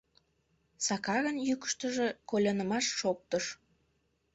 —Сакарын 0.85 1.37
йӱкыштыжӧ 1.47 2.07
колянымаш 2.29 2.85
шоктыш. 2.99 3.45